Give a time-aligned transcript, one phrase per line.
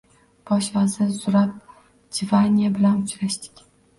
[0.51, 1.51] Bosh vazir Zurab
[2.19, 3.65] Jvaniya bilan uchrashdik